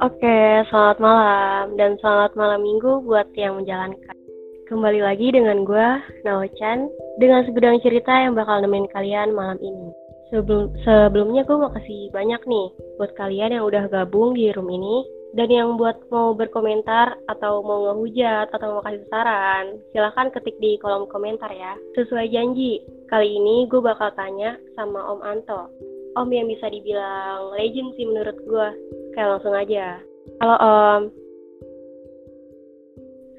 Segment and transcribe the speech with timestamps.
[0.00, 4.16] Oke, selamat malam dan selamat malam minggu buat yang menjalankan.
[4.64, 5.88] Kembali lagi dengan gue,
[6.24, 6.88] Nao Chan,
[7.20, 9.92] dengan segudang cerita yang bakal nemenin kalian malam ini.
[10.32, 15.04] Sebelum sebelumnya gue mau kasih banyak nih buat kalian yang udah gabung di room ini
[15.36, 20.80] dan yang buat mau berkomentar atau mau ngehujat atau mau kasih saran, silahkan ketik di
[20.80, 21.76] kolom komentar ya.
[21.92, 22.80] Sesuai janji,
[23.12, 25.68] kali ini gue bakal tanya sama Om Anto.
[26.16, 28.68] Om yang bisa dibilang legend sih menurut gue
[29.10, 29.98] Oke, langsung aja.
[30.38, 31.02] Halo Om.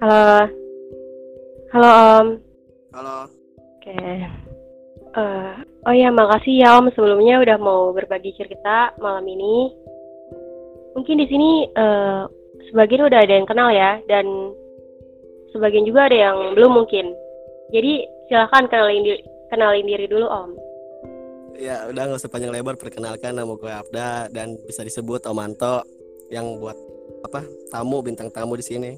[0.03, 0.51] Halo.
[1.71, 2.27] Halo Om.
[2.91, 3.17] Halo.
[3.55, 3.95] Oke.
[5.15, 9.71] Uh, oh ya, makasih ya Om sebelumnya udah mau berbagi cerita malam ini.
[10.99, 12.27] Mungkin di sini uh,
[12.67, 14.27] sebagian udah ada yang kenal ya, dan
[15.55, 17.15] sebagian juga ada yang belum mungkin.
[17.71, 20.51] Jadi silahkan kenalin diri, kenalin diri dulu Om.
[21.57, 25.83] Ya udah nggak usah panjang lebar perkenalkan nama gue Abda dan bisa disebut Om Anto
[26.31, 26.77] yang buat
[27.21, 28.91] apa tamu bintang tamu di sini.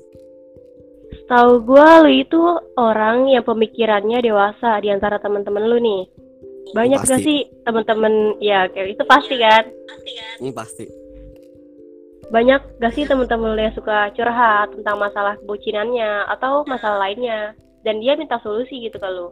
[1.30, 2.42] Tahu gue lu itu
[2.77, 6.03] orang yang pemikirannya dewasa di antara teman-teman lu nih.
[6.73, 7.11] Banyak pasti.
[7.11, 9.64] gak sih teman-teman ya kayak itu pasti kan?
[10.42, 10.86] Ini pasti.
[12.33, 17.53] Banyak gak sih teman-teman lu yang suka curhat tentang masalah kebucinannya atau masalah lainnya
[17.86, 19.30] dan dia minta solusi gitu ke lu?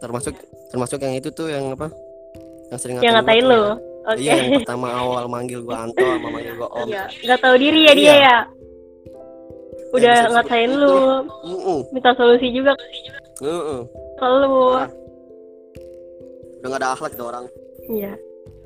[0.00, 0.34] termasuk
[0.70, 1.90] termasuk yang itu tuh yang apa?
[2.70, 3.62] Yang sering yang ngatain lu?
[4.06, 4.22] okay.
[4.22, 6.86] iya yang pertama awal manggil gua Anto sama manggil gua Om.
[6.88, 8.16] Iya nggak tahu diri ya dia iya.
[8.16, 8.38] ya?
[9.90, 10.94] Udah ya, ngatain lu.
[10.94, 11.80] uh -uh.
[11.90, 12.72] minta solusi juga.
[13.42, 13.80] Uh -uh.
[14.20, 14.56] lu
[16.60, 17.44] udah gak ada akhlak tuh orang.
[17.88, 18.12] Iya.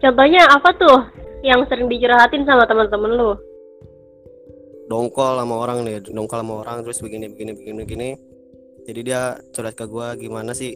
[0.02, 0.98] Contohnya apa tuh
[1.46, 3.30] yang sering dicurhatin sama teman-teman lu?
[4.90, 8.08] Dongkol sama orang nih dongkol sama orang terus begini begini begini begini.
[8.84, 10.74] Jadi dia curhat ke gua gimana sih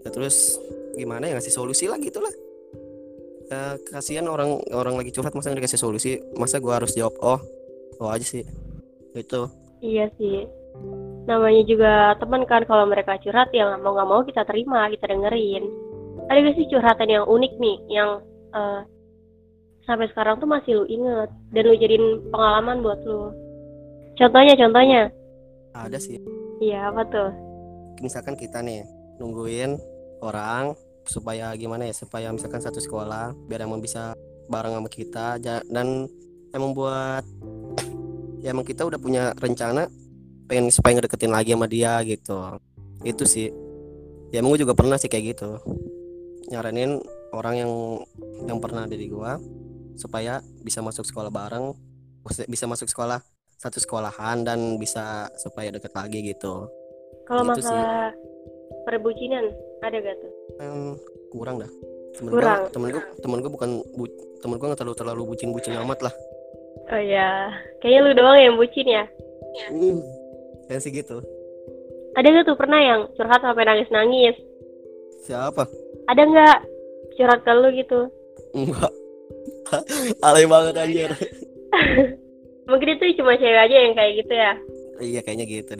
[0.00, 0.56] ya terus
[0.96, 2.34] gimana ya ngasih solusi lah gitu lah.
[3.50, 6.22] Ya kasihan orang orang lagi curhat masa nggak dikasih solusi?
[6.38, 7.40] Masa gua harus jawab oh
[8.00, 8.44] oh aja sih
[9.14, 9.42] itu
[9.82, 10.46] iya sih.
[11.26, 15.64] Namanya juga teman kan kalau mereka curhat ya mau nggak mau kita terima kita dengerin.
[16.30, 18.22] Ada gak sih curhatan yang unik nih yang
[18.54, 18.86] uh,
[19.82, 23.34] sampai sekarang tuh masih lu inget dan lu jadiin pengalaman buat lu?
[24.14, 25.10] Contohnya contohnya.
[25.74, 26.22] Ada sih.
[26.62, 27.30] Iya apa tuh?
[27.98, 28.86] Misalkan kita nih
[29.18, 29.74] nungguin
[30.20, 30.76] orang
[31.08, 34.14] supaya gimana ya supaya misalkan satu sekolah biar emang bisa
[34.46, 35.40] bareng sama kita.
[35.40, 36.06] Dan
[36.54, 37.24] emang buat
[38.40, 39.90] ya emang kita udah punya rencana
[40.48, 42.58] pengen supaya ngedeketin lagi sama dia gitu.
[43.02, 43.50] Itu sih.
[44.30, 45.58] Ya emang gue juga pernah sih kayak gitu.
[46.50, 47.02] Nyaranin
[47.34, 47.72] orang yang
[48.46, 49.38] yang pernah ada di gua
[49.94, 51.74] supaya bisa masuk sekolah bareng
[52.48, 53.20] bisa masuk sekolah
[53.60, 56.66] satu sekolahan dan bisa supaya deket lagi gitu.
[57.28, 58.29] Kalau gitu masalah sih
[58.90, 59.46] perbucinan
[59.86, 60.32] ada gak tuh?
[60.58, 60.98] Um,
[61.30, 61.70] kurang dah.
[62.18, 62.66] Temen kurang.
[62.66, 64.04] Gua, temen gue temen gue bukan bu,
[64.42, 66.14] temen gue nggak terlalu terlalu bucin bucin amat lah.
[66.90, 69.04] Oh ya, kayaknya lu doang yang bucin ya?
[69.70, 70.02] Hmm,
[70.66, 71.22] kayak sih gitu.
[72.18, 74.34] Ada gak tuh pernah yang curhat sampai nangis nangis?
[75.22, 75.62] Siapa?
[76.10, 76.58] Ada nggak
[77.14, 78.00] curhat ke lu gitu?
[78.58, 78.90] Enggak.
[80.26, 81.10] Alay banget anjir.
[82.70, 84.52] Mungkin itu cuma cewek aja yang kayak gitu ya?
[84.98, 85.78] Iya kayaknya gitu.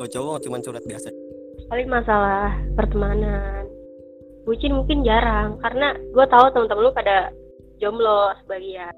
[0.00, 1.12] Kalau cowok cuma curhat biasa
[1.70, 3.70] paling masalah pertemanan.
[4.42, 7.30] Bucin mungkin jarang karena gue tahu temen-temen lu pada
[7.78, 8.90] jomblo sebagian.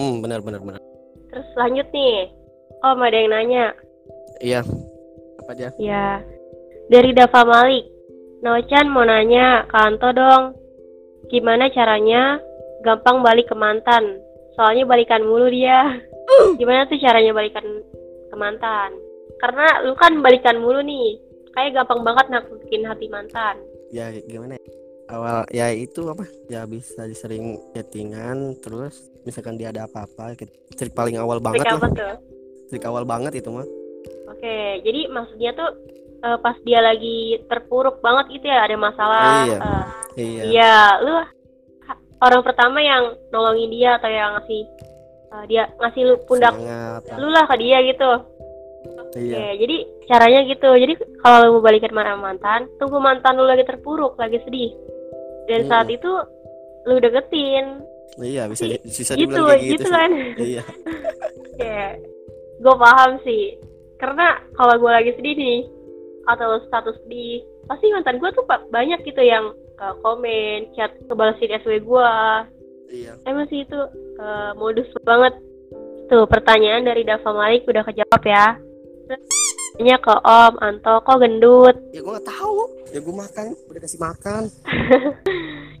[0.00, 0.80] Hmm benar benar benar.
[1.28, 2.32] Terus lanjut nih.
[2.80, 3.76] Oh ada yang nanya.
[4.40, 4.64] Iya.
[5.44, 5.68] Apa aja?
[5.76, 6.24] Ya
[6.88, 7.84] dari Dava Malik.
[8.42, 10.56] Nochan mau nanya ke Anto dong.
[11.30, 12.40] Gimana caranya
[12.82, 14.18] gampang balik ke mantan?
[14.56, 16.00] Soalnya balikan mulu dia.
[16.58, 17.62] Gimana tuh caranya balikan
[18.32, 18.90] ke mantan?
[19.38, 21.21] Karena lu kan balikan mulu nih
[21.52, 23.56] kayak gampang banget nakutin hati mantan.
[23.92, 24.62] Ya gimana ya?
[25.12, 26.24] Awal ya itu apa?
[26.48, 30.34] Ya bisa disering chattingan terus misalkan dia ada apa-apa
[30.74, 32.14] trik paling awal banget trik apa tuh?
[32.72, 33.68] Trik awal banget itu mah.
[34.32, 35.70] Oke jadi maksudnya tuh
[36.22, 39.58] uh, pas dia lagi terpuruk banget gitu ya ada masalah iya.
[39.58, 39.86] uh,
[40.16, 40.42] iya.
[40.46, 41.14] iya lu
[42.22, 44.62] orang pertama yang nolongin dia atau yang ngasih
[45.34, 47.18] uh, dia ngasih lu pundak Sangat.
[47.18, 48.10] lu lah ke dia gitu
[49.12, 49.36] Iya.
[49.36, 49.76] Oke, jadi
[50.08, 50.68] caranya gitu.
[50.72, 54.72] Jadi kalau lu mau balikan marah mantan, tunggu mantan lu lagi terpuruk, lagi sedih.
[55.48, 55.70] Dan hmm.
[55.70, 56.12] saat itu
[56.88, 57.84] lu deketin.
[58.20, 60.10] Iya, bisa bisa gitu, kayak gitu, gitu kan.
[60.36, 60.62] Iya.
[61.64, 61.86] ya,
[62.60, 63.56] gue paham sih.
[63.96, 65.60] Karena kalau gue lagi sedih nih,
[66.28, 71.80] atau status sedih, pasti mantan gue tuh banyak gitu yang uh, komen, chat, kebalasin SW
[71.80, 72.12] gue.
[72.92, 73.12] Iya.
[73.24, 73.78] Emang sih itu
[74.20, 75.32] uh, modus banget.
[76.12, 78.60] Tuh, pertanyaan dari Dava Malik udah kejawab ya.
[79.72, 81.76] Tanya ke Om Anto kok gendut?
[81.90, 82.70] Ya gue gak tahu.
[82.92, 83.46] Ya gue makan.
[83.72, 84.42] Udah kasih makan.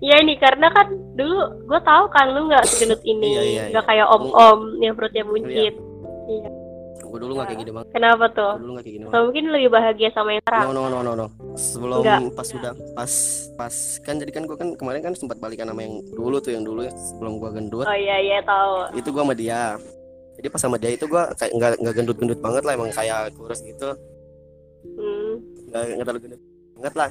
[0.02, 3.38] Ya ini karena kan dulu gue tahu kan lu nggak segendut ini.
[3.38, 3.90] Iya, iya, nggak iya.
[4.02, 5.78] kayak om om yang perutnya buncit
[6.26, 6.50] iya.
[7.12, 8.52] gue dulu nggak kayak gini bang kenapa tuh?
[8.56, 10.62] Gua dulu nggak kayak gini bang Atau mungkin lebih bahagia sama yang sekarang?
[10.64, 11.26] No no no no no.
[11.52, 12.20] Sebelum Enggak.
[12.32, 13.12] pas sudah pas
[13.60, 16.64] pas kan jadi kan gue kan kemarin kan sempat balikan sama yang dulu tuh yang
[16.64, 17.84] dulu ya sebelum gue gendut.
[17.84, 18.96] Oh iya iya tahu.
[18.96, 19.76] Itu gue sama dia
[20.38, 23.32] jadi pas sama dia itu gue kayak nggak nggak gendut gendut banget lah emang kayak
[23.36, 23.90] kurus gitu.
[24.82, 25.38] Hmm.
[25.70, 26.42] nggak nggak terlalu gendut
[26.78, 27.10] banget lah.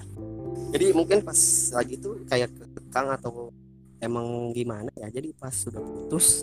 [0.72, 1.40] Jadi mungkin pas
[1.76, 3.52] lagi tuh kayak kekang atau
[4.02, 6.42] emang gimana ya jadi pas sudah putus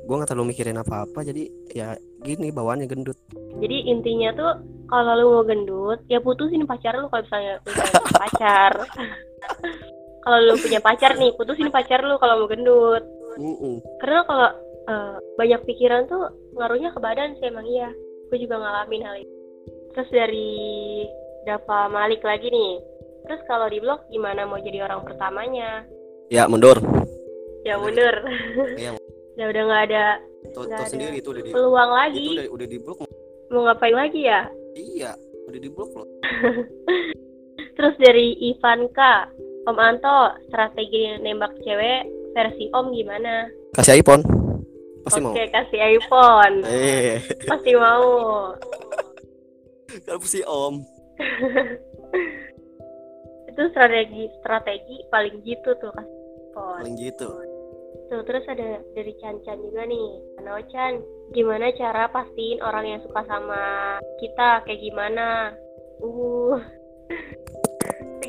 [0.00, 3.14] gue nggak terlalu mikirin apa apa jadi ya gini bawaannya gendut.
[3.62, 4.52] Jadi intinya tuh
[4.90, 7.84] kalau lu mau gendut ya putusin pacar lu kalau misalnya punya
[8.26, 8.72] pacar.
[10.20, 13.04] Kalau lu punya pacar nih putusin pacar lu kalau mau gendut.
[13.38, 13.78] Mm-mm.
[14.02, 14.50] karena kalau
[14.90, 17.94] eh, banyak pikiran tuh ngaruhnya ke badan sih emang iya.
[18.26, 19.34] Gue juga ngalamin hal itu.
[19.94, 20.50] Terus dari
[21.46, 22.78] Dava Malik lagi nih.
[23.26, 25.86] Terus kalau di blog gimana mau jadi orang pertamanya?
[26.30, 26.78] Ya mundur.
[27.62, 28.14] Ya mundur.
[28.74, 28.98] Iya.
[29.40, 30.04] ya udah nggak ada
[30.52, 32.98] tuh, tuh sendiri itu udah di peluang itu lagi udah udah di blok
[33.48, 34.42] mau ngapain lagi ya?
[34.76, 35.10] Iya
[35.48, 36.08] udah di blok loh.
[37.76, 39.32] Terus dari Ivanka
[39.64, 42.06] Om Anto strategi nembak cewek
[42.36, 43.48] versi Om gimana?
[43.74, 44.49] Kasih iPhone
[45.04, 45.32] pasti mau.
[45.32, 46.56] oke kasih iPhone.
[46.66, 47.16] Eh.
[47.48, 48.08] Pasti mau.
[50.06, 50.74] Kalau si om?
[53.50, 56.18] Itu strategi strategi paling gitu tuh kasih
[56.50, 56.80] iPhone.
[56.84, 57.28] Paling gitu.
[58.10, 60.08] Tuh, terus ada dari Chan Chan juga nih.
[60.42, 60.98] Halo Chan,
[61.30, 63.62] gimana cara pastiin orang yang suka sama
[64.18, 64.66] kita?
[64.66, 65.54] Kayak gimana?
[66.02, 66.58] Uh.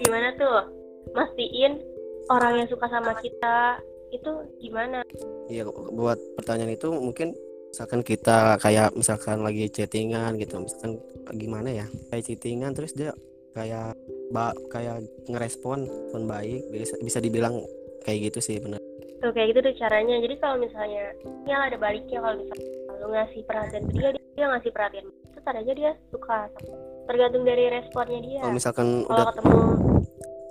[0.06, 0.70] gimana tuh?
[1.18, 1.82] Mastiin
[2.30, 5.00] orang yang suka sama kita itu gimana?
[5.48, 7.34] iya buat pertanyaan itu mungkin
[7.72, 11.00] misalkan kita kayak misalkan lagi chattingan gitu misalkan
[11.40, 13.16] gimana ya kayak chattingan terus dia
[13.56, 13.96] kayak
[14.32, 17.64] ba kayak ngerespon pun baik bisa bisa dibilang
[18.04, 18.80] kayak gitu sih benar
[19.22, 20.18] Tuh kayak gitu tuh caranya.
[20.18, 21.14] Jadi kalau misalnya
[21.46, 22.66] ya ada baliknya kalau misalnya
[23.06, 25.06] lu ngasih perhatian ke dia, dia ngasih perhatian.
[25.30, 26.50] Itu tandanya dia suka.
[27.06, 28.42] Tergantung dari responnya dia.
[28.42, 29.62] kalau misalkan Kalau udah ketemu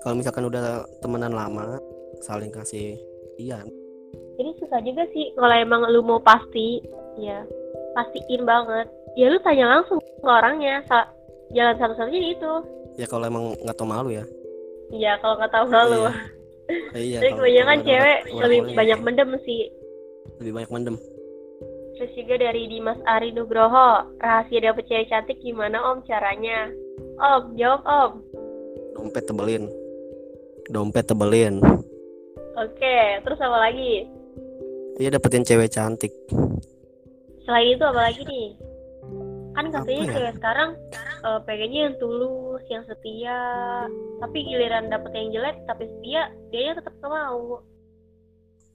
[0.01, 0.63] kalau misalkan udah
[1.03, 1.77] temenan lama
[2.23, 2.97] saling kasih
[3.41, 3.59] iya
[4.37, 6.81] Jadi susah juga sih kalau emang lu mau pasti,
[7.17, 7.45] ya
[7.93, 8.89] pastiin banget.
[9.13, 10.81] Ya lu tanya langsung ke orangnya.
[10.89, 11.09] Sa-
[11.51, 12.53] jalan satu-satunya itu.
[12.95, 14.25] ya kalau emang nggak tau malu ya
[14.91, 15.99] Iya kalau nggak tahu malu.
[16.07, 16.13] Iya.
[16.95, 19.67] Iya Tapi kebanyakan cewek lebih banyak mendem sih.
[20.39, 20.97] lebih banyak mendem
[21.99, 26.71] Terus juga dari Dimas Ari Nugroho, rahasia dapet cewek cantik gimana om caranya?
[27.19, 28.13] Om, jawab om.
[28.95, 29.65] dompet tebelin
[30.69, 31.59] dompet tebelin
[32.59, 34.07] Oke, terus apa lagi?
[35.01, 36.13] iya dapetin cewek cantik
[37.49, 38.49] Selain itu apa lagi nih?
[39.57, 40.15] Kan katanya Apa ya?
[40.15, 40.71] cewek sekarang
[41.25, 43.41] eh, pengennya yang tulus, yang setia.
[44.23, 47.59] Tapi giliran dapet yang jelek tapi setia, dia tetap gak mau.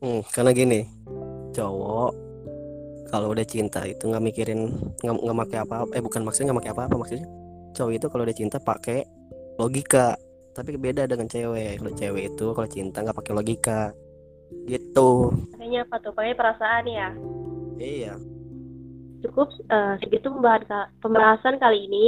[0.03, 0.79] Hmm, karena gini,
[1.55, 2.11] cowok
[3.07, 5.91] kalau udah cinta itu nggak mikirin nggak nggak pakai apa-apa.
[5.95, 7.27] Eh bukan maksudnya nggak pakai apa-apa maksudnya.
[7.71, 8.99] Cowok itu kalau udah cinta pakai
[9.55, 10.19] logika.
[10.55, 11.83] Tapi beda dengan cewek.
[11.83, 13.81] Kalau cewek itu kalau cinta nggak pakai logika.
[14.65, 15.35] Gitu.
[15.51, 16.13] Katanya apa tuh?
[16.15, 17.09] Pakai perasaan ya.
[17.75, 18.13] Iya.
[19.27, 22.07] Cukup eh, segitu pembahasan, pembahasan kali ini.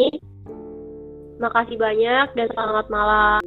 [1.43, 3.43] Makasih banyak dan selamat malam.